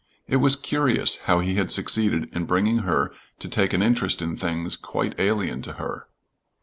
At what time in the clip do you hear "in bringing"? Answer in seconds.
2.35-2.79